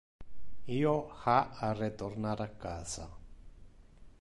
Io 0.75 0.93
ha 1.25 1.35
a 1.67 1.69
retornar 1.81 2.35
a 2.47 2.51
casa. 2.65 3.07